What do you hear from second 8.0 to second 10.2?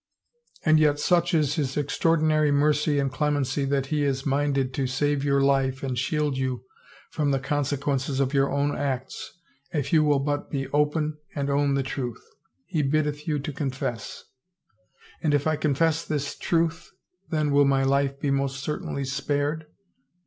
OF KINGS quences of your own acts if you will